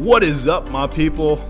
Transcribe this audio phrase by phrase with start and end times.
[0.00, 1.46] What is up, my people?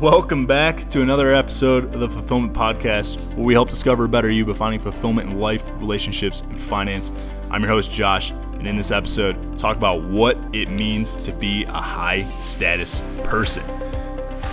[0.00, 4.28] Welcome back to another episode of the Fulfillment Podcast, where we help discover a better
[4.28, 7.12] you by finding fulfillment in life, relationships, and finance.
[7.48, 11.62] I'm your host, Josh, and in this episode, talk about what it means to be
[11.62, 13.62] a high status person.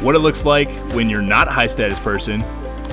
[0.03, 2.41] What it looks like when you're not a high status person,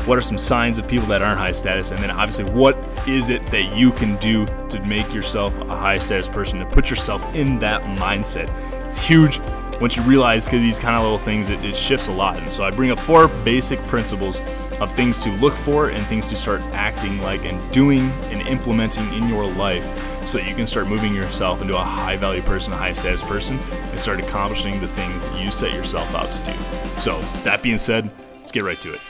[0.06, 3.28] what are some signs of people that aren't high status, and then obviously, what is
[3.28, 7.22] it that you can do to make yourself a high status person, to put yourself
[7.34, 8.50] in that mindset?
[8.86, 9.38] It's huge
[9.80, 12.38] once you realize these kind of little things, it, it, shifts a lot.
[12.38, 14.40] And so I bring up four basic principles
[14.80, 19.12] of things to look for and things to start acting like and doing and implementing
[19.12, 19.84] in your life
[20.26, 23.22] so that you can start moving yourself into a high value person, a high status
[23.22, 27.00] person, and start accomplishing the things that you set yourself out to do.
[27.00, 29.00] So, that being said, let's get right to it.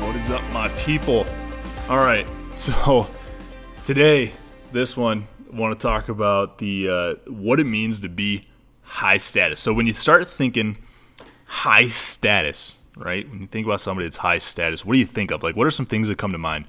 [0.00, 1.26] What is up, my people?
[1.88, 3.08] All right, so
[3.84, 4.32] today,
[4.72, 8.46] this one want to talk about the uh, what it means to be
[8.82, 9.60] high status.
[9.60, 10.78] So when you start thinking
[11.46, 13.28] high status, right?
[13.28, 15.42] When you think about somebody that's high status, what do you think of?
[15.42, 16.66] Like, what are some things that come to mind?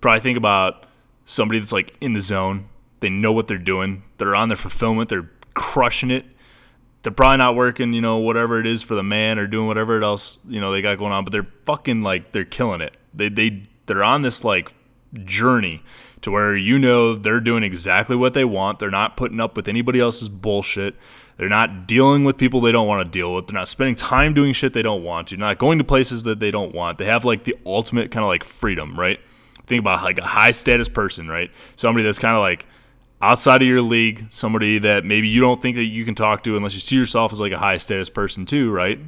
[0.00, 0.86] Probably think about
[1.24, 2.68] somebody that's like in the zone.
[3.00, 4.02] They know what they're doing.
[4.18, 5.08] They're on their fulfillment.
[5.08, 6.24] They're crushing it.
[7.02, 10.02] They're probably not working, you know, whatever it is for the man or doing whatever
[10.02, 12.96] else, you know, they got going on, but they're fucking like they're killing it.
[13.14, 14.72] They they they're on this like
[15.24, 15.82] journey
[16.22, 18.78] to where you know they're doing exactly what they want.
[18.78, 20.94] They're not putting up with anybody else's bullshit.
[21.36, 23.46] They're not dealing with people they don't want to deal with.
[23.46, 25.36] They're not spending time doing shit they don't want to.
[25.36, 26.98] They're not going to places that they don't want.
[26.98, 29.20] They have like the ultimate kind of like freedom, right?
[29.66, 31.50] Think about like a high status person, right?
[31.76, 32.66] Somebody that's kind of like
[33.22, 36.56] outside of your league, somebody that maybe you don't think that you can talk to
[36.56, 38.98] unless you see yourself as like a high status person too, right?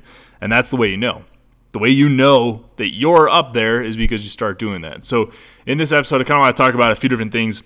[0.40, 1.24] And that's the way you know
[1.72, 5.04] the way you know that you're up there is because you start doing that.
[5.04, 5.30] So,
[5.70, 7.62] in this episode, I kind of want to talk about a few different things.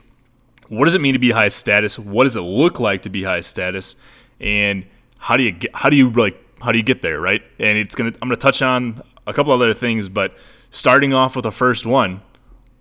[0.69, 1.99] What does it mean to be high status?
[1.99, 3.97] What does it look like to be high status?
[4.39, 4.85] And
[5.17, 7.43] how do you get, how do you like how do you get there, right?
[7.59, 10.37] And it's gonna I'm gonna touch on a couple other things, but
[10.69, 12.21] starting off with the first one,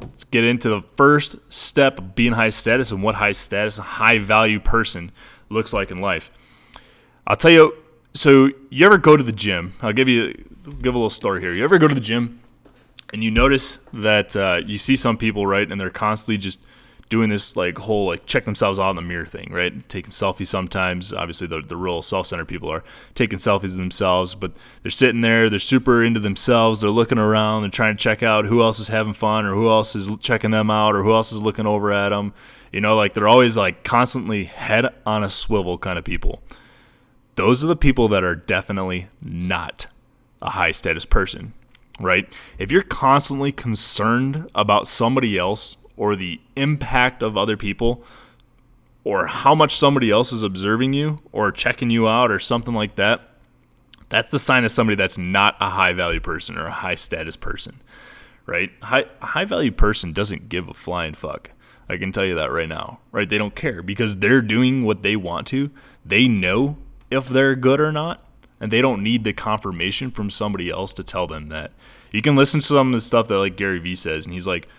[0.01, 4.19] let's get into the first step of being high status and what high status, high
[4.19, 5.09] value person
[5.47, 6.31] looks like in life.
[7.25, 7.77] I'll tell you.
[8.13, 9.73] So you ever go to the gym?
[9.81, 10.33] I'll give you
[10.81, 11.53] give a little story here.
[11.53, 12.41] You ever go to the gym
[13.13, 16.59] and you notice that uh, you see some people, right, and they're constantly just
[17.09, 19.87] doing this like whole like check themselves out in the mirror thing, right?
[19.87, 21.13] Taking selfies sometimes.
[21.13, 25.47] Obviously, the, the real self-centered people are taking selfies of themselves, but they're sitting there,
[25.47, 28.87] they're super into themselves, they're looking around, they're trying to check out who else is
[28.87, 31.93] having fun or who else is checking them out or who else is looking over
[31.93, 32.33] at them.
[32.71, 36.41] You know, like they're always like constantly head on a swivel kind of people.
[37.35, 39.85] Those are the people that are definitely not
[40.41, 41.53] a high status person,
[41.99, 42.31] right?
[42.57, 48.03] If you're constantly concerned about somebody else or the impact of other people
[49.03, 52.95] or how much somebody else is observing you or checking you out or something like
[52.95, 53.29] that,
[54.09, 57.35] that's the sign of somebody that's not a high value person or a high status
[57.35, 57.81] person,
[58.45, 58.71] right?
[58.81, 61.51] High, high value person doesn't give a flying fuck.
[61.89, 63.29] I can tell you that right now, right?
[63.29, 65.69] They don't care because they're doing what they want to.
[66.05, 66.77] They know
[67.11, 68.23] if they're good or not
[68.63, 71.73] and they don't need the confirmation from somebody else to tell them that.
[72.13, 74.47] You can listen to some of the stuff that like Gary Vee says, and he's
[74.47, 74.69] like,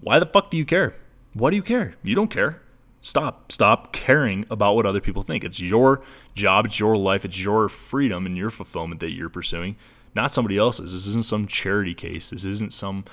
[0.00, 0.96] "Why the fuck do you care?
[1.34, 1.94] Why do you care?
[2.02, 2.62] You don't care.
[3.02, 3.52] Stop.
[3.52, 5.44] Stop caring about what other people think.
[5.44, 6.00] It's your
[6.34, 9.76] job, it's your life, it's your freedom and your fulfillment that you're pursuing,
[10.14, 10.92] not somebody else's.
[10.92, 12.30] This isn't some charity case.
[12.30, 13.04] This isn't some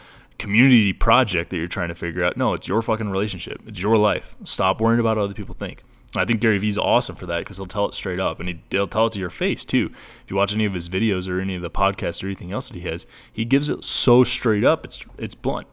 [0.41, 2.35] community project that you're trying to figure out.
[2.35, 3.61] No, it's your fucking relationship.
[3.67, 4.35] It's your life.
[4.43, 5.83] Stop worrying about what other people think.
[6.15, 8.61] I think Gary Vee's awesome for that because he'll tell it straight up and he,
[8.71, 9.91] will tell it to your face too.
[10.23, 12.69] If you watch any of his videos or any of the podcasts or anything else
[12.69, 14.83] that he has, he gives it so straight up.
[14.83, 15.67] It's it's blunt.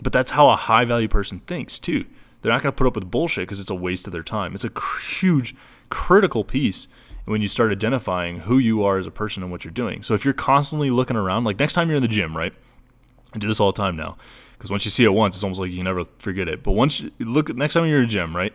[0.00, 2.06] But that's how a high value person thinks too.
[2.40, 4.54] They're not going to put up with bullshit because it's a waste of their time.
[4.54, 4.70] It's a
[5.18, 5.56] huge,
[5.90, 6.86] critical piece
[7.24, 10.02] when you start identifying who you are as a person and what you're doing.
[10.02, 12.52] So if you're constantly looking around, like next time you're in the gym, right?
[13.34, 14.16] I do this all the time now
[14.52, 16.62] because once you see it once, it's almost like you never forget it.
[16.62, 18.54] But once you look, next time you're in a gym, right?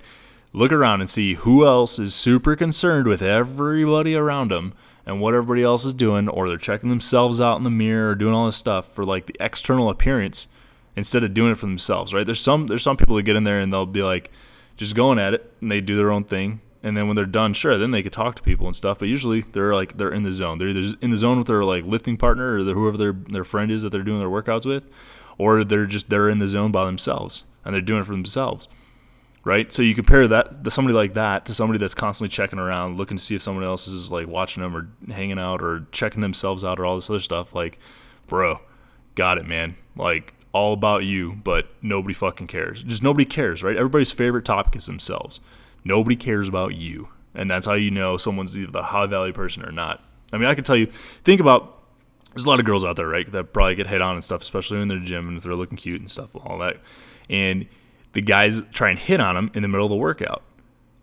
[0.53, 4.73] look around and see who else is super concerned with everybody around them
[5.05, 8.15] and what everybody else is doing, or they're checking themselves out in the mirror or
[8.15, 10.47] doing all this stuff for like the external appearance
[10.95, 12.25] instead of doing it for themselves, right?
[12.25, 14.31] There's some there's some people that get in there and they'll be like
[14.75, 16.61] just going at it and they do their own thing.
[16.81, 18.99] And then when they're done, sure, then they could talk to people and stuff.
[18.99, 20.57] But usually they're like they're in the zone.
[20.57, 23.69] They're either in the zone with their like lifting partner or whoever their their friend
[23.71, 24.85] is that they're doing their workouts with,
[25.37, 28.69] or they're just they're in the zone by themselves and they're doing it for themselves
[29.43, 29.71] right?
[29.71, 33.23] So you compare that somebody like that to somebody that's constantly checking around, looking to
[33.23, 36.79] see if someone else is like watching them or hanging out or checking themselves out
[36.79, 37.55] or all this other stuff.
[37.55, 37.79] Like,
[38.27, 38.61] bro,
[39.15, 39.75] got it, man.
[39.95, 42.83] Like all about you, but nobody fucking cares.
[42.83, 43.77] Just nobody cares, right?
[43.77, 45.41] Everybody's favorite topic is themselves.
[45.83, 47.09] Nobody cares about you.
[47.33, 50.03] And that's how you know someone's either a high value person or not.
[50.33, 51.77] I mean, I can tell you, think about
[52.31, 54.41] there's a lot of girls out there, right, that probably get hit on and stuff,
[54.41, 56.77] especially in their gym and if they're looking cute and stuff, and all that.
[57.29, 57.67] And
[58.13, 60.43] the guys try and hit on them in the middle of the workout.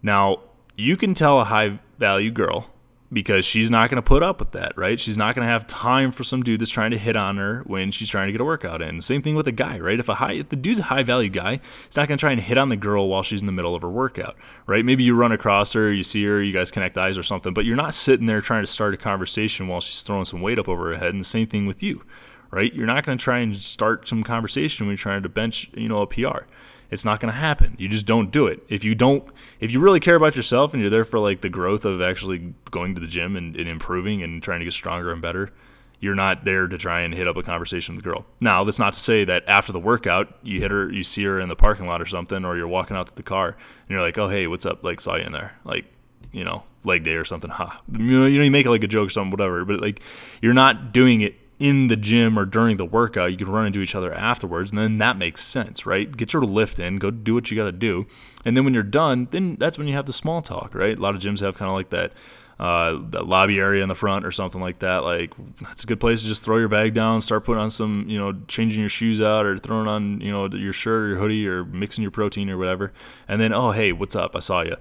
[0.02, 0.40] Now,
[0.76, 2.70] you can tell a high value girl
[3.12, 4.98] because she's not going to put up with that, right?
[4.98, 7.62] She's not going to have time for some dude that's trying to hit on her
[7.66, 9.00] when she's trying to get a workout in.
[9.00, 9.98] Same thing with a guy, right?
[9.98, 12.32] If a high, if the dude's a high value guy, he's not going to try
[12.32, 14.36] and hit on the girl while she's in the middle of her workout,
[14.66, 14.84] right?
[14.84, 17.64] Maybe you run across her, you see her, you guys connect eyes or something, but
[17.64, 20.68] you're not sitting there trying to start a conversation while she's throwing some weight up
[20.68, 21.10] over her head.
[21.10, 22.02] And the same thing with you,
[22.50, 22.72] right?
[22.74, 25.88] You're not going to try and start some conversation when you're trying to bench, you
[25.88, 26.44] know, a PR
[26.90, 27.76] it's not going to happen.
[27.78, 28.62] You just don't do it.
[28.68, 29.28] If you don't,
[29.60, 32.54] if you really care about yourself and you're there for like the growth of actually
[32.70, 35.52] going to the gym and, and, improving and trying to get stronger and better,
[35.98, 38.26] you're not there to try and hit up a conversation with the girl.
[38.40, 41.40] Now, that's not to say that after the workout, you hit her, you see her
[41.40, 44.02] in the parking lot or something, or you're walking out to the car and you're
[44.02, 44.84] like, oh, hey, what's up?
[44.84, 45.58] Like, saw you in there.
[45.64, 45.86] Like,
[46.32, 47.50] you know, leg day or something.
[47.50, 47.82] Ha.
[47.90, 49.64] You know, you make it like a joke or something, whatever.
[49.64, 50.02] But like,
[50.42, 53.80] you're not doing it in the gym or during the workout, you can run into
[53.80, 56.14] each other afterwards, and then that makes sense, right?
[56.16, 58.06] Get your lift in, go do what you got to do,
[58.44, 60.98] and then when you're done, then that's when you have the small talk, right?
[60.98, 62.12] A lot of gyms have kind of like that.
[62.58, 65.04] Uh, that lobby area in the front or something like that.
[65.04, 68.06] Like that's a good place to just throw your bag down, start putting on some,
[68.08, 71.18] you know, changing your shoes out or throwing on, you know, your shirt or your
[71.18, 72.94] hoodie or mixing your protein or whatever.
[73.28, 74.34] And then, oh hey, what's up?
[74.34, 74.76] I saw you.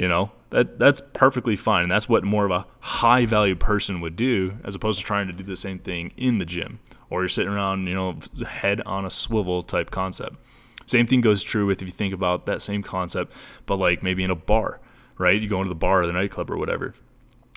[0.00, 1.82] You know, that that's perfectly fine.
[1.82, 5.26] And that's what more of a high value person would do as opposed to trying
[5.26, 6.78] to do the same thing in the gym
[7.10, 8.18] or you're sitting around, you know,
[8.48, 10.36] head on a swivel type concept.
[10.86, 13.30] Same thing goes true with if you think about that same concept,
[13.66, 14.80] but like maybe in a bar,
[15.18, 15.38] right?
[15.38, 16.94] You go into the bar or the nightclub or whatever.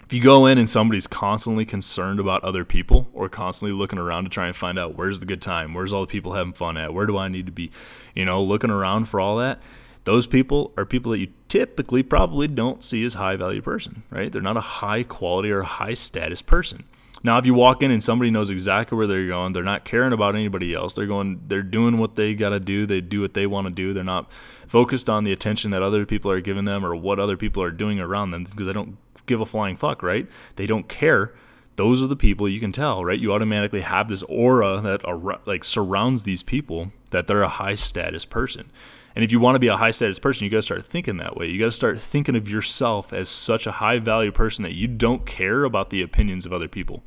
[0.03, 4.25] If you go in and somebody's constantly concerned about other people or constantly looking around
[4.25, 6.75] to try and find out where's the good time, where's all the people having fun
[6.75, 7.71] at, where do I need to be,
[8.13, 9.61] you know, looking around for all that,
[10.03, 14.31] those people are people that you typically probably don't see as high value person, right?
[14.31, 16.83] They're not a high quality or high status person.
[17.21, 20.13] Now, if you walk in and somebody knows exactly where they're going, they're not caring
[20.13, 20.95] about anybody else.
[20.95, 22.88] They're going, they're doing what they got to do.
[22.88, 23.94] They do what they want to do.
[23.94, 24.33] They're not
[24.65, 27.69] focused on the attention that other people are giving them or what other people are
[27.69, 28.97] doing around them because they don't
[29.27, 30.27] give a flying fuck, right?
[30.55, 31.33] They don't care.
[31.75, 33.19] Those are the people you can tell, right?
[33.19, 38.25] You automatically have this aura that like surrounds these people that they're a high status
[38.25, 38.69] person.
[39.15, 41.18] And if you want to be a high status person, you got to start thinking
[41.18, 41.48] that way.
[41.48, 44.88] You got to start thinking of yourself as such a high value person that you
[44.88, 47.04] don't care about the opinions of other people.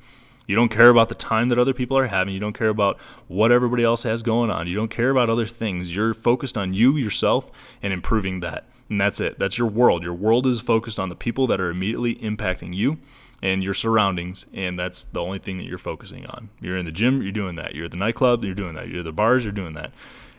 [0.47, 2.32] You don't care about the time that other people are having.
[2.32, 4.69] You don't care about what everybody else has going on.
[4.69, 5.94] You don't care about other things.
[5.94, 7.50] You're focused on you, yourself,
[7.82, 8.69] and improving that.
[8.88, 9.41] And that's it.
[9.41, 10.05] That's your world.
[10.05, 12.99] Your world is focused on the people that are immediately impacting you
[13.42, 16.48] and your surroundings, and that's the only thing that you're focusing on.
[16.60, 17.74] You're in the gym, you're doing that.
[17.74, 18.88] You're at the nightclub, you're doing that.
[18.88, 19.92] You're at the bars, you're doing that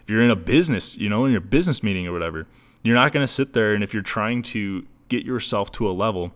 [0.07, 2.47] if you're in a business, you know, in your business meeting or whatever,
[2.81, 5.91] you're not going to sit there and if you're trying to get yourself to a
[5.91, 6.31] level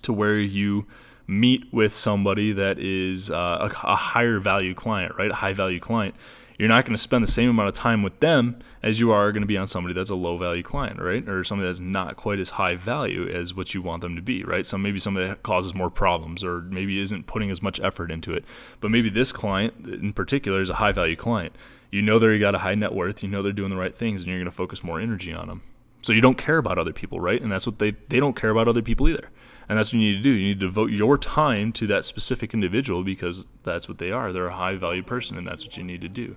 [0.00, 0.86] to where you
[1.26, 5.30] meet with somebody that is uh, a, a higher value client, right?
[5.30, 6.14] A high value client.
[6.58, 9.32] You're not going to spend the same amount of time with them as you are
[9.32, 11.28] going to be on somebody that's a low value client, right?
[11.28, 14.44] Or somebody that's not quite as high value as what you want them to be,
[14.44, 14.64] right?
[14.64, 18.32] So maybe somebody that causes more problems or maybe isn't putting as much effort into
[18.32, 18.44] it.
[18.80, 21.54] But maybe this client in particular is a high value client
[21.94, 24.22] you know they got a high net worth, you know they're doing the right things,
[24.22, 25.62] and you're going to focus more energy on them.
[26.02, 27.40] So you don't care about other people, right?
[27.40, 29.30] And that's what they they don't care about other people either.
[29.68, 30.30] And that's what you need to do.
[30.30, 34.32] You need to devote your time to that specific individual because that's what they are.
[34.32, 36.36] They're a high value person, and that's what you need to do.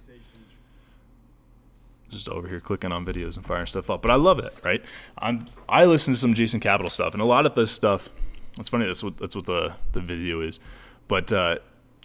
[2.10, 4.84] Just over here clicking on videos and firing stuff up, but I love it, right?
[5.18, 8.10] I'm I listen to some Jason Capital stuff, and a lot of this stuff.
[8.58, 8.86] It's funny.
[8.86, 10.62] That's what that's what the the video is,
[11.10, 11.58] but uh,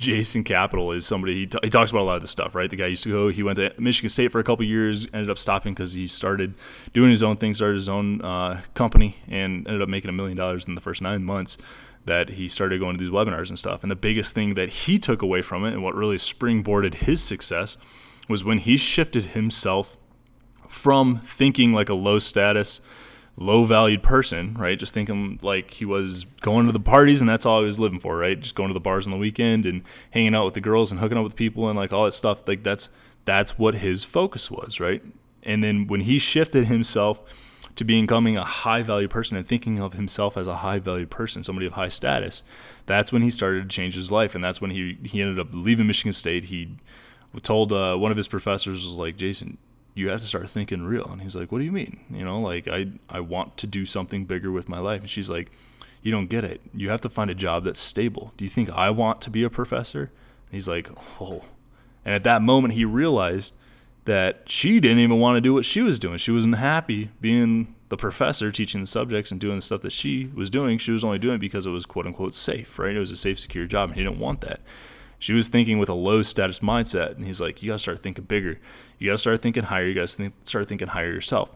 [0.03, 2.69] Jason Capital is somebody he, t- he talks about a lot of this stuff, right?
[2.69, 3.29] The guy used to go.
[3.29, 6.55] He went to Michigan State for a couple years, ended up stopping because he started
[6.93, 10.37] doing his own thing, started his own uh, company, and ended up making a million
[10.37, 11.57] dollars in the first nine months.
[12.05, 13.85] That he started going to these webinars and stuff.
[13.85, 17.23] And the biggest thing that he took away from it, and what really springboarded his
[17.23, 17.79] success,
[18.29, 19.97] was when he shifted himself
[20.67, 22.81] from thinking like a low status
[23.37, 24.79] low valued person, right?
[24.79, 27.99] Just thinking like he was going to the parties and that's all he was living
[27.99, 28.39] for, right?
[28.39, 31.01] Just going to the bars on the weekend and hanging out with the girls and
[31.01, 32.47] hooking up with people and like all that stuff.
[32.47, 32.91] Like that's
[33.25, 35.03] that's what his focus was, right?
[35.43, 37.23] And then when he shifted himself
[37.77, 41.43] to becoming a high value person and thinking of himself as a high value person,
[41.43, 42.45] somebody of high status,
[42.87, 44.35] that's when he started to change his life.
[44.35, 46.45] And that's when he, he ended up leaving Michigan State.
[46.45, 46.77] He
[47.43, 49.57] told uh, one of his professors was like, Jason,
[49.95, 51.07] you have to start thinking real.
[51.11, 52.01] And he's like, what do you mean?
[52.11, 55.01] You know, like I, I want to do something bigger with my life.
[55.01, 55.51] And she's like,
[56.03, 56.61] you don't get it.
[56.75, 58.33] You have to find a job that's stable.
[58.37, 60.01] Do you think I want to be a professor?
[60.05, 61.45] And he's like, oh.
[62.05, 63.55] And at that moment, he realized
[64.05, 66.19] that she didn't even want to do what she was doing.
[66.19, 70.31] She wasn't happy being the professor teaching the subjects and doing the stuff that she
[70.35, 72.97] was doing, she was only doing it because it was quote unquote safe, right?
[72.97, 74.61] It was a safe, secure job, and he didn't want that.
[75.23, 78.25] She was thinking with a low status mindset, and he's like, "You gotta start thinking
[78.25, 78.59] bigger.
[78.99, 79.87] You gotta start thinking higher.
[79.87, 81.55] You gotta think, start thinking higher yourself."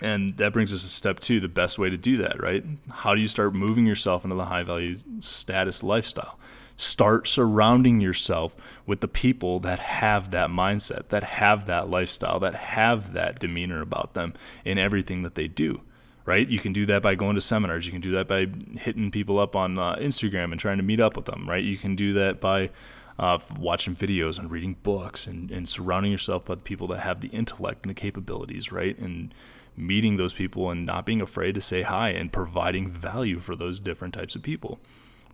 [0.00, 2.64] And that brings us to step two, the best way to do that, right?
[3.02, 6.38] How do you start moving yourself into the high value status lifestyle?
[6.76, 8.54] Start surrounding yourself
[8.86, 13.80] with the people that have that mindset, that have that lifestyle, that have that demeanor
[13.80, 14.32] about them
[14.64, 15.80] in everything that they do,
[16.26, 16.46] right?
[16.46, 17.86] You can do that by going to seminars.
[17.86, 21.00] You can do that by hitting people up on uh, Instagram and trying to meet
[21.00, 21.64] up with them, right?
[21.64, 22.70] You can do that by
[23.18, 27.28] uh, watching videos and reading books and, and surrounding yourself with people that have the
[27.28, 28.98] intellect and the capabilities, right?
[28.98, 29.32] And
[29.76, 33.80] meeting those people and not being afraid to say hi and providing value for those
[33.80, 34.78] different types of people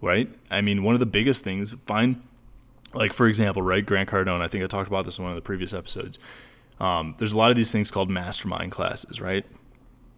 [0.02, 0.28] right?
[0.50, 2.20] I mean, one of the biggest things, find,
[2.92, 4.42] like for example, right, Grant Cardone.
[4.42, 6.18] I think I talked about this in one of the previous episodes.
[6.78, 9.46] Um, there's a lot of these things called mastermind classes, right?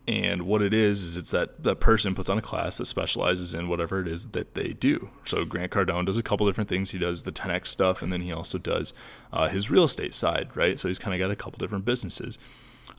[0.07, 3.55] And what it is is it's that that person puts on a class that specializes
[3.55, 5.09] in whatever it is that they do.
[5.25, 6.91] So Grant Cardone does a couple different things.
[6.91, 8.93] He does the 10x stuff, and then he also does
[9.33, 10.79] uh, his real estate side, right?
[10.79, 12.39] So he's kind of got a couple different businesses.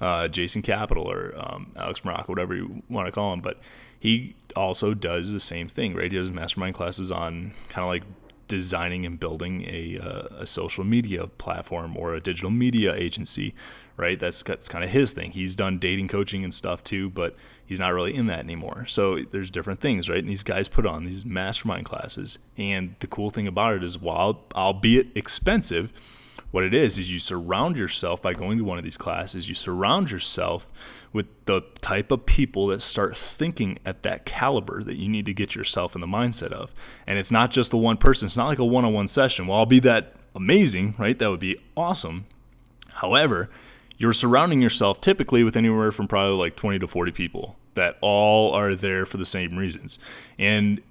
[0.01, 3.59] Uh, Jason Capital or um, Alex Morocco, whatever you want to call him, but
[3.99, 6.11] he also does the same thing, right?
[6.11, 8.03] He does mastermind classes on kind of like
[8.47, 13.53] designing and building a, uh, a social media platform or a digital media agency,
[13.97, 14.19] right?
[14.19, 15.31] That's, that's kind of his thing.
[15.31, 17.35] He's done dating coaching and stuff too, but
[17.65, 18.85] he's not really in that anymore.
[18.87, 20.19] So there's different things, right?
[20.19, 22.39] And these guys put on these mastermind classes.
[22.57, 25.93] And the cool thing about it is, while albeit expensive,
[26.51, 29.55] what it is is you surround yourself by going to one of these classes, you
[29.55, 30.71] surround yourself
[31.11, 35.33] with the type of people that start thinking at that caliber that you need to
[35.33, 36.73] get yourself in the mindset of.
[37.07, 39.47] And it's not just the one person, it's not like a one on one session.
[39.47, 41.17] Well, I'll be that amazing, right?
[41.17, 42.25] That would be awesome.
[42.95, 43.49] However,
[43.97, 48.53] you're surrounding yourself typically with anywhere from probably like 20 to 40 people that all
[48.53, 49.99] are there for the same reasons.
[50.37, 50.81] And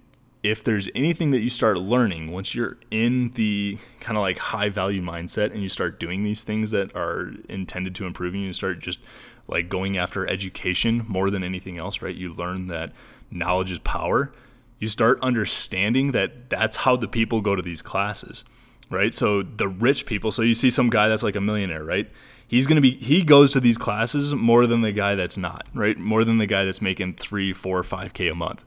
[0.43, 4.69] if there's anything that you start learning once you're in the kind of like high
[4.69, 8.55] value mindset and you start doing these things that are intended to improve you and
[8.55, 9.01] start just
[9.49, 12.15] like going after education more than anything else, right?
[12.15, 12.93] You learn that
[13.31, 14.33] knowledge is power.
[14.79, 18.45] You start understanding that that's how the people go to these classes,
[18.91, 19.15] right?
[19.15, 22.11] So the rich people, so you see some guy that's like a millionaire, right?
[22.47, 25.67] He's going to be, he goes to these classes more than the guy that's not,
[25.75, 25.99] right?
[25.99, 28.65] More than the guy that's making three, four, five K a month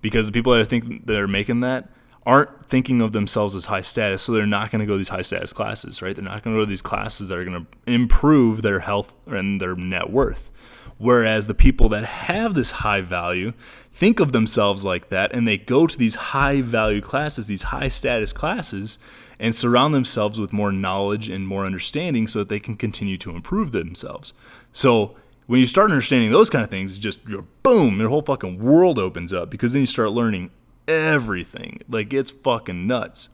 [0.00, 1.90] because the people that I think that are making that
[2.26, 5.08] aren't thinking of themselves as high status, so they're not going to go to these
[5.08, 6.14] high status classes, right?
[6.14, 9.14] They're not going to go to these classes that are going to improve their health
[9.26, 10.50] and their net worth.
[10.98, 13.52] Whereas the people that have this high value
[13.90, 17.88] think of themselves like that and they go to these high value classes, these high
[17.88, 18.98] status classes,
[19.40, 23.30] and surround themselves with more knowledge and more understanding so that they can continue to
[23.30, 24.32] improve themselves.
[24.72, 25.16] So
[25.46, 28.98] when you start understanding those kind of things, just you're, boom, your whole fucking world
[28.98, 30.50] opens up because then you start learning
[30.86, 31.80] everything.
[31.88, 33.28] Like it's fucking nuts.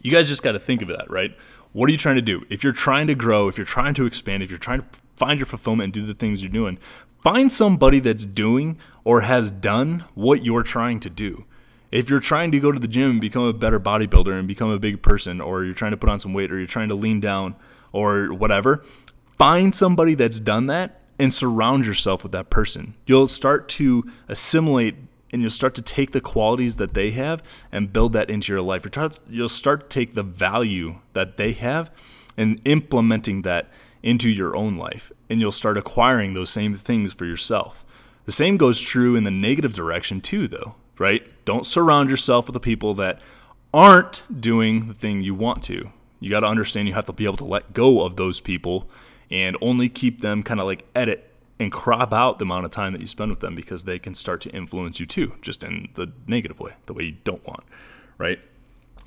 [0.00, 1.36] You guys just got to think of that, right?
[1.72, 2.44] What are you trying to do?
[2.50, 5.40] If you're trying to grow, if you're trying to expand, if you're trying to find
[5.40, 6.78] your fulfillment and do the things you're doing,
[7.22, 11.46] find somebody that's doing or has done what you're trying to do.
[11.94, 14.68] If you're trying to go to the gym and become a better bodybuilder and become
[14.68, 16.96] a big person, or you're trying to put on some weight, or you're trying to
[16.96, 17.54] lean down,
[17.92, 18.82] or whatever,
[19.38, 22.94] find somebody that's done that and surround yourself with that person.
[23.06, 24.96] You'll start to assimilate
[25.32, 28.62] and you'll start to take the qualities that they have and build that into your
[28.62, 28.84] life.
[29.30, 31.92] You'll start to take the value that they have
[32.36, 33.68] and implementing that
[34.02, 35.12] into your own life.
[35.30, 37.84] And you'll start acquiring those same things for yourself.
[38.24, 41.24] The same goes true in the negative direction, too, though, right?
[41.44, 43.20] Don't surround yourself with the people that
[43.72, 45.90] aren't doing the thing you want to.
[46.20, 48.88] You got to understand you have to be able to let go of those people
[49.30, 52.92] and only keep them kind of like edit and crop out the amount of time
[52.92, 55.88] that you spend with them because they can start to influence you too, just in
[55.94, 57.64] the negative way, the way you don't want,
[58.18, 58.40] right?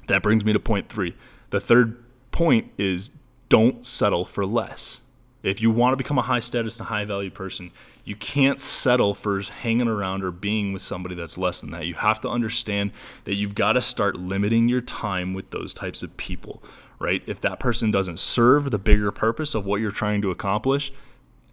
[0.08, 1.16] That brings me to point three.
[1.50, 3.12] The third point is
[3.50, 5.02] don't settle for less.
[5.48, 7.72] If you want to become a high status and high value person,
[8.04, 11.86] you can't settle for hanging around or being with somebody that's less than that.
[11.86, 12.92] You have to understand
[13.24, 16.62] that you've got to start limiting your time with those types of people,
[17.00, 17.24] right?
[17.26, 20.92] If that person doesn't serve the bigger purpose of what you're trying to accomplish,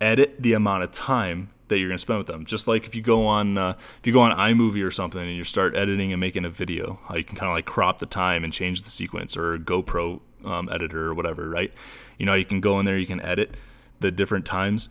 [0.01, 2.45] edit the amount of time that you're going to spend with them.
[2.45, 5.37] Just like if you go on uh, if you go on iMovie or something and
[5.37, 8.45] you start editing and making a video, you can kind of like crop the time
[8.45, 11.73] and change the sequence or GoPro um, editor or whatever, right?
[12.19, 13.57] You know, you can go in there, you can edit
[14.01, 14.89] the different times.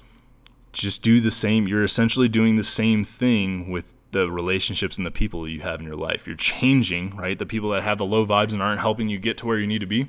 [0.71, 1.67] Just do the same.
[1.67, 5.85] You're essentially doing the same thing with the relationships and the people you have in
[5.85, 6.27] your life.
[6.27, 7.37] You're changing, right?
[7.37, 9.67] The people that have the low vibes and aren't helping you get to where you
[9.67, 10.07] need to be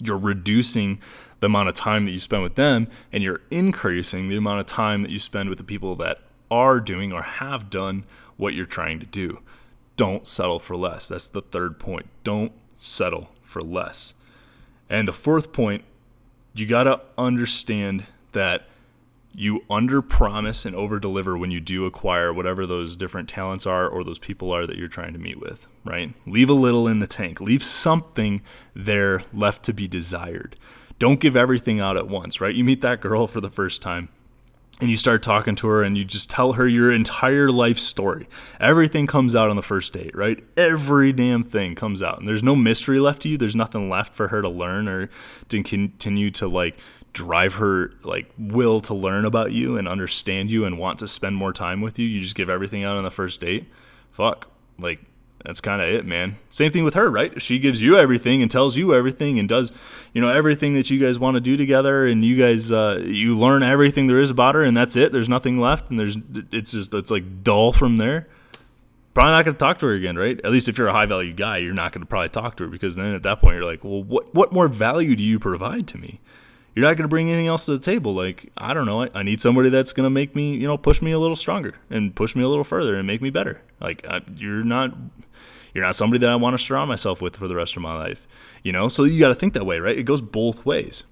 [0.00, 1.00] you're reducing
[1.40, 4.66] the amount of time that you spend with them and you're increasing the amount of
[4.66, 8.04] time that you spend with the people that are doing or have done
[8.36, 9.40] what you're trying to do.
[9.96, 11.08] Don't settle for less.
[11.08, 12.06] That's the third point.
[12.24, 14.14] Don't settle for less.
[14.88, 15.84] And the fourth point,
[16.54, 18.66] you got to understand that
[19.34, 23.88] you under promise and over deliver when you do acquire whatever those different talents are
[23.88, 26.12] or those people are that you're trying to meet with, right?
[26.26, 27.40] Leave a little in the tank.
[27.40, 28.42] Leave something
[28.74, 30.56] there left to be desired.
[30.98, 32.54] Don't give everything out at once, right?
[32.54, 34.10] You meet that girl for the first time
[34.82, 38.28] and you start talking to her and you just tell her your entire life story.
[38.58, 40.42] Everything comes out on the first date, right?
[40.56, 42.18] Every damn thing comes out.
[42.18, 43.38] And there's no mystery left to you.
[43.38, 45.08] There's nothing left for her to learn or
[45.50, 46.76] to continue to like
[47.12, 51.36] drive her like will to learn about you and understand you and want to spend
[51.36, 52.06] more time with you.
[52.08, 53.66] You just give everything out on the first date.
[54.10, 54.48] Fuck.
[54.80, 54.98] Like
[55.44, 56.36] that's kind of it, man.
[56.50, 57.40] Same thing with her, right?
[57.42, 59.72] She gives you everything and tells you everything and does,
[60.12, 63.36] you know, everything that you guys want to do together, and you guys, uh, you
[63.36, 65.12] learn everything there is about her, and that's it.
[65.12, 66.16] There's nothing left, and there's,
[66.52, 68.28] it's just, it's like dull from there.
[69.14, 70.40] Probably not going to talk to her again, right?
[70.42, 72.64] At least if you're a high value guy, you're not going to probably talk to
[72.64, 75.38] her because then at that point you're like, well, what, what more value do you
[75.38, 76.20] provide to me?
[76.74, 78.14] You're not going to bring anything else to the table.
[78.14, 80.78] Like, I don't know, I, I need somebody that's going to make me, you know,
[80.78, 83.60] push me a little stronger and push me a little further and make me better.
[83.80, 84.96] Like, I, you're not,
[85.74, 87.94] you're not somebody that I want to surround myself with for the rest of my
[87.94, 88.26] life,
[88.62, 88.88] you know?
[88.88, 89.96] So you got to think that way, right?
[89.96, 91.04] It goes both ways.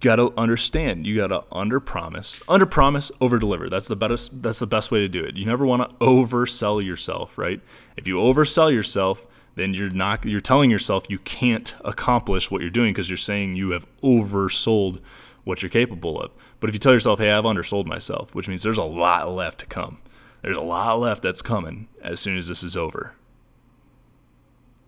[0.00, 1.06] You got to understand.
[1.06, 3.68] You got to under promise, under promise, over deliver.
[3.68, 4.42] That's the best.
[4.42, 5.36] That's the best way to do it.
[5.36, 7.60] You never want to oversell yourself, right?
[7.98, 12.70] If you oversell yourself, then you're not you're telling yourself you can't accomplish what you're
[12.70, 15.00] doing because you're saying you have oversold
[15.44, 16.30] what you're capable of.
[16.60, 19.60] But if you tell yourself, "Hey, I've undersold myself," which means there's a lot left
[19.60, 19.98] to come.
[20.42, 23.14] There's a lot left that's coming as soon as this is over.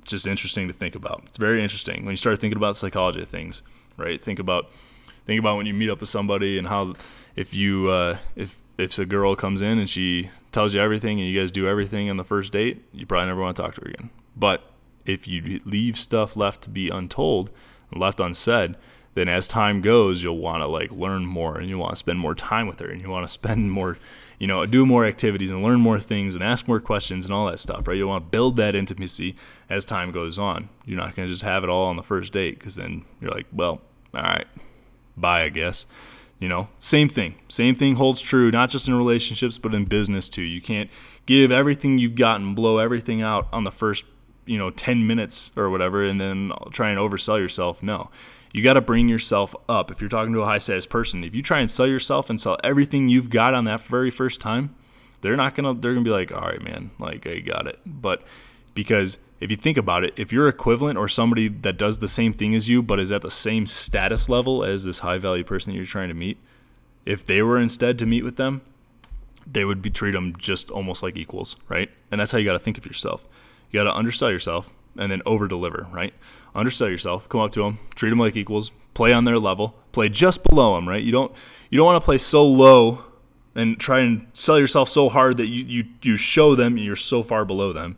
[0.00, 1.22] It's just interesting to think about.
[1.26, 3.62] It's very interesting when you start thinking about psychology of things,
[3.96, 4.22] right?
[4.22, 4.70] Think about
[5.24, 6.94] think about when you meet up with somebody and how
[7.36, 11.28] if you uh, if if a girl comes in and she tells you everything and
[11.28, 13.80] you guys do everything on the first date, you probably never want to talk to
[13.82, 14.10] her again.
[14.36, 14.62] But
[15.04, 17.50] if you leave stuff left to be untold,
[17.94, 18.76] left unsaid,
[19.14, 22.18] then as time goes, you'll want to like learn more and you want to spend
[22.18, 23.98] more time with her and you want to spend more,
[24.38, 27.46] you know, do more activities and learn more things and ask more questions and all
[27.46, 27.96] that stuff, right?
[27.96, 29.36] You want to build that intimacy
[29.68, 30.68] as time goes on.
[30.84, 33.30] You're not going to just have it all on the first date because then you're
[33.30, 33.80] like, well,
[34.14, 34.46] all right,
[35.16, 35.86] bye, I guess.
[36.38, 37.36] You know, same thing.
[37.48, 40.42] Same thing holds true, not just in relationships, but in business too.
[40.42, 40.90] You can't
[41.24, 44.04] give everything you've got and blow everything out on the first
[44.46, 48.10] you know 10 minutes or whatever and then try and oversell yourself no.
[48.54, 49.90] You got to bring yourself up.
[49.90, 52.40] If you're talking to a high status person if you try and sell yourself and
[52.40, 54.74] sell everything you've got on that very first time
[55.22, 57.78] they're not gonna they're gonna be like all right man like i got it.
[57.86, 58.22] But
[58.74, 62.32] because if you think about it if you're equivalent or somebody that does the same
[62.32, 65.72] thing as you but is at the same status level as this high value person
[65.72, 66.38] that you're trying to meet
[67.04, 68.60] if they were instead to meet with them
[69.46, 71.90] they would be treat them just almost like equals right?
[72.10, 73.26] And that's how you got to think of yourself
[73.72, 76.14] you got to undersell yourself and then over deliver, right?
[76.54, 80.08] Undersell yourself, come up to them, treat them like equals, play on their level, play
[80.08, 81.02] just below them, right?
[81.02, 81.34] You don't
[81.70, 83.04] you don't want to play so low
[83.54, 87.22] and try and sell yourself so hard that you, you you show them you're so
[87.22, 87.96] far below them.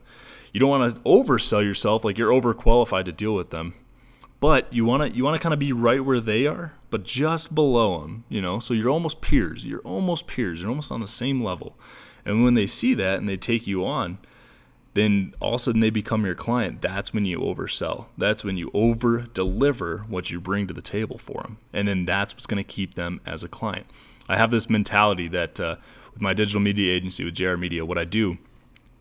[0.53, 3.75] You don't want to oversell yourself like you're overqualified to deal with them.
[4.39, 7.03] But you want to you want to kind of be right where they are, but
[7.03, 8.61] just below them, you know?
[8.61, 9.65] So you're almost peers.
[9.65, 10.61] You're almost peers.
[10.61, 11.77] You're almost on the same level.
[12.25, 14.19] And when they see that and they take you on,
[14.95, 16.81] then all of a sudden they become your client.
[16.81, 18.07] That's when you oversell.
[18.17, 21.59] That's when you over deliver what you bring to the table for them.
[21.73, 23.87] And then that's what's going to keep them as a client.
[24.29, 25.77] I have this mentality that uh,
[26.13, 28.39] with my digital media agency, with JR Media, what I do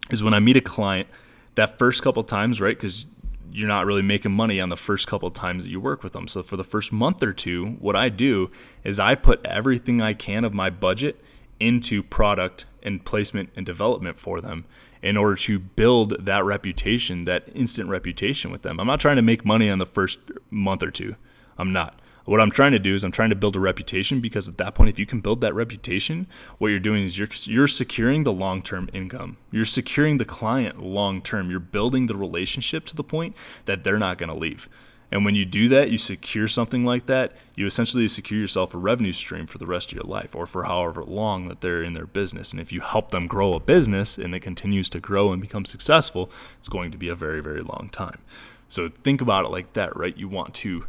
[0.09, 1.07] is when I meet a client,
[1.55, 2.75] that first couple times, right?
[2.75, 3.05] Because
[3.51, 6.27] you're not really making money on the first couple times that you work with them.
[6.27, 8.49] So for the first month or two, what I do
[8.83, 11.23] is I put everything I can of my budget
[11.59, 14.65] into product and placement and development for them
[15.01, 18.79] in order to build that reputation, that instant reputation with them.
[18.79, 21.15] I'm not trying to make money on the first month or two.
[21.57, 21.99] I'm not.
[22.25, 24.75] What I'm trying to do is I'm trying to build a reputation because at that
[24.75, 26.25] point, if you can build that reputation,
[26.57, 29.37] what you're doing is you're you're securing the long term income.
[29.51, 31.51] You're securing the client long term.
[31.51, 33.35] You're building the relationship to the point
[33.65, 34.69] that they're not going to leave.
[35.13, 38.79] And when you do that, you secure something like that, you essentially secure yourself a
[38.79, 41.93] revenue stream for the rest of your life or for however long that they're in
[41.93, 42.51] their business.
[42.51, 45.65] And if you help them grow a business and it continues to grow and become
[45.65, 48.21] successful, it's going to be a very, very long time.
[48.67, 50.17] So think about it like that, right?
[50.17, 50.87] You want to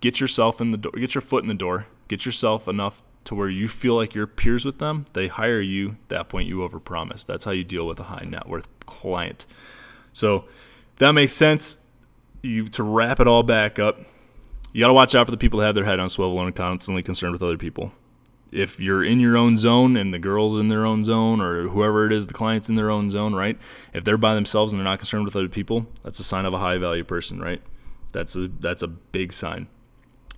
[0.00, 3.36] get yourself in the door, get your foot in the door, get yourself enough to
[3.36, 5.04] where you feel like you're peers with them.
[5.12, 5.90] They hire you.
[5.90, 7.24] At that point, you overpromise.
[7.24, 9.46] That's how you deal with a high net worth client.
[10.12, 10.46] So,
[10.92, 11.86] if that makes sense
[12.42, 13.98] you to wrap it all back up,
[14.72, 16.48] you got to watch out for the people that have their head on swivel and
[16.48, 17.92] are constantly concerned with other people.
[18.52, 22.06] If you're in your own zone and the girl's in their own zone or whoever
[22.06, 23.56] it is, the client's in their own zone, right?
[23.92, 26.52] If they're by themselves and they're not concerned with other people, that's a sign of
[26.52, 27.62] a high value person, right?
[28.12, 29.68] That's a that's a big sign.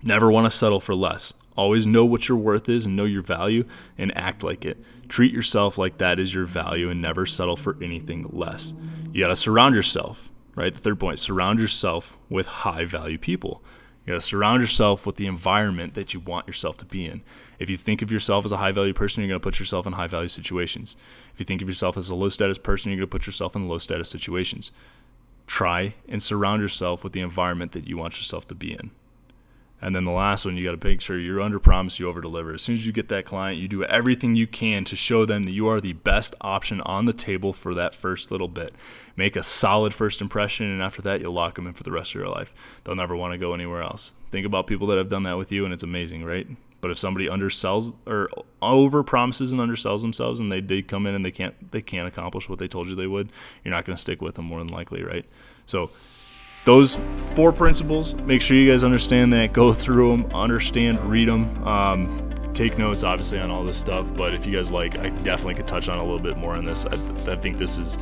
[0.03, 1.33] Never want to settle for less.
[1.57, 3.65] Always know what your worth is and know your value
[3.97, 4.79] and act like it.
[5.09, 8.73] Treat yourself like that is your value and never settle for anything less.
[9.13, 10.73] You got to surround yourself, right?
[10.73, 13.63] The third point, surround yourself with high value people.
[14.05, 17.23] You got to surround yourself with the environment that you want yourself to be in.
[17.61, 19.93] If you think of yourself as a high value person, you're to put yourself in
[19.93, 20.97] high value situations.
[21.33, 23.69] If you think of yourself as a low status person, you're to put yourself in
[23.69, 24.73] low status situations.
[25.47, 28.91] Try and surround yourself with the environment that you want yourself to be in.
[29.83, 32.21] And then the last one, you got to make sure you're under promise, you over
[32.21, 32.55] deliver.
[32.55, 35.43] As soon as you get that client, you do everything you can to show them
[35.43, 38.73] that you are the best option on the table for that first little bit.
[39.17, 42.15] Make a solid first impression, and after that, you'll lock them in for the rest
[42.15, 42.81] of your life.
[42.85, 44.13] They'll never want to go anywhere else.
[44.31, 46.47] Think about people that have done that with you, and it's amazing, right?
[46.81, 51.15] But if somebody undersells or over promises and undersells themselves, and they, they come in
[51.15, 53.31] and they can't they can't accomplish what they told you they would,
[53.65, 55.25] you're not going to stick with them more than likely, right?
[55.65, 55.91] So
[56.65, 56.97] those
[57.35, 62.53] four principles make sure you guys understand that go through them understand read them um,
[62.53, 65.67] take notes obviously on all this stuff but if you guys like i definitely could
[65.67, 66.87] touch on a little bit more on this.
[66.87, 66.95] I,
[67.31, 67.99] I think this is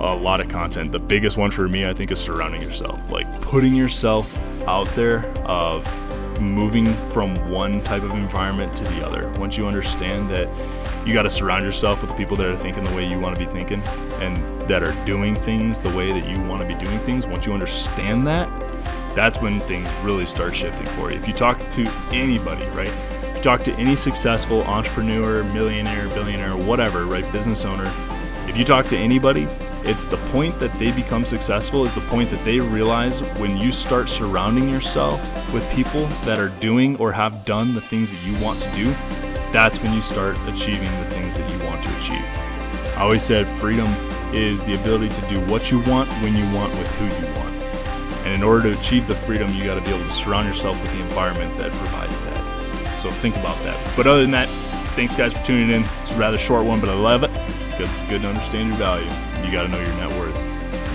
[0.00, 0.90] a lot of content.
[0.90, 4.36] The biggest one for me i think is surrounding yourself like putting yourself
[4.66, 5.86] out there of
[6.40, 9.30] moving from one type of environment to the other.
[9.36, 10.48] Once you understand that
[11.04, 13.44] you got to surround yourself with people that are thinking the way you want to
[13.44, 13.82] be thinking
[14.20, 17.26] and that are doing things the way that you want to be doing things.
[17.26, 18.48] Once you understand that,
[19.14, 21.16] that's when things really start shifting for you.
[21.16, 22.92] If you talk to anybody, right?
[23.42, 27.30] Talk to any successful entrepreneur, millionaire, billionaire, whatever, right?
[27.32, 27.92] Business owner.
[28.48, 29.46] If you talk to anybody,
[29.84, 33.70] it's the point that they become successful is the point that they realize when you
[33.70, 35.20] start surrounding yourself
[35.52, 38.94] with people that are doing or have done the things that you want to do
[39.54, 42.24] that's when you start achieving the things that you want to achieve.
[42.96, 43.86] I always said freedom
[44.34, 47.62] is the ability to do what you want when you want with who you want.
[48.26, 50.82] And in order to achieve the freedom, you got to be able to surround yourself
[50.82, 52.98] with the environment that provides that.
[52.98, 53.78] So think about that.
[53.96, 54.48] But other than that,
[54.96, 55.84] thanks guys for tuning in.
[56.00, 57.30] It's a rather short one, but I love it
[57.70, 59.06] because it's good to understand your value.
[59.46, 60.36] You got to know your net worth.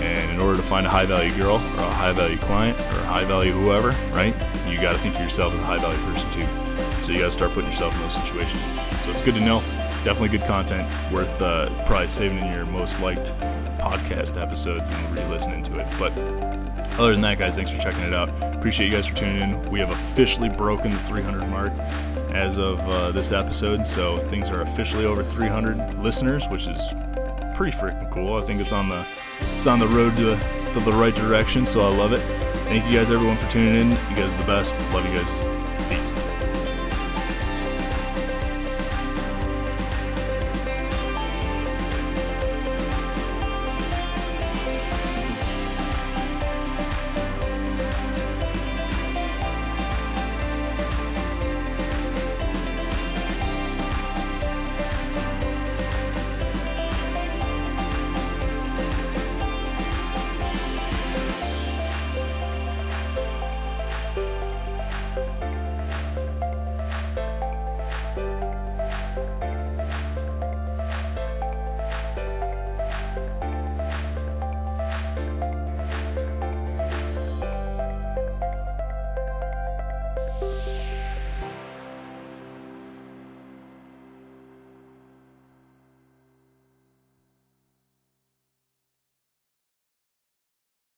[0.02, 2.98] And in order to find a high value girl or a high value client or
[2.98, 4.34] a high value whoever, right?
[4.68, 6.89] You got to think of yourself as a high value person too.
[7.02, 8.62] So you got to start putting yourself in those situations.
[9.02, 9.60] So it's good to know.
[10.04, 13.32] Definitely good content, worth uh, probably saving in your most liked
[13.78, 15.86] podcast episodes and re-listening to it.
[15.98, 16.12] But
[16.98, 18.28] other than that, guys, thanks for checking it out.
[18.54, 19.62] Appreciate you guys for tuning in.
[19.70, 21.72] We have officially broken the 300 mark
[22.32, 26.94] as of uh, this episode, so things are officially over 300 listeners, which is
[27.54, 28.36] pretty freaking cool.
[28.36, 29.04] I think it's on the
[29.56, 30.38] it's on the road to,
[30.72, 32.20] to the right direction, so I love it.
[32.68, 33.90] Thank you guys, everyone, for tuning in.
[33.90, 34.78] You guys are the best.
[34.92, 35.34] Love you guys.
[35.88, 36.16] Peace.